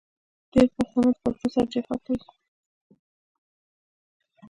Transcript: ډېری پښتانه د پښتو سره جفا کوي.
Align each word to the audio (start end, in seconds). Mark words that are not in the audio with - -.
ډېری 0.51 0.69
پښتانه 0.77 1.09
د 1.13 1.17
پښتو 1.23 1.47
سره 1.53 1.65
جفا 1.73 1.95
کوي. 2.05 2.25